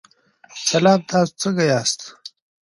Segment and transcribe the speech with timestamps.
[0.69, 1.99] سلام، تاسو څنګه یاست؟